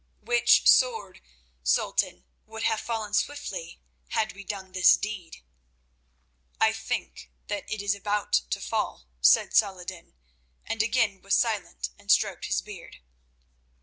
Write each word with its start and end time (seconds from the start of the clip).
"Which 0.23 0.67
sword, 0.67 1.21
Sultan, 1.61 2.25
would 2.47 2.63
have 2.63 2.79
fallen 2.81 3.13
swiftly 3.13 3.83
had 4.07 4.33
we 4.33 4.43
done 4.43 4.71
this 4.71 4.97
deed." 4.97 5.43
"I 6.59 6.73
think 6.73 7.29
that 7.45 7.71
it 7.71 7.83
is 7.83 7.93
about 7.93 8.33
to 8.49 8.59
fall," 8.59 9.05
said 9.21 9.55
Saladin, 9.55 10.15
and 10.65 10.81
again 10.81 11.21
was 11.21 11.35
silent 11.35 11.91
and 11.99 12.09
stroked 12.11 12.45
his 12.45 12.63
beard. 12.63 12.97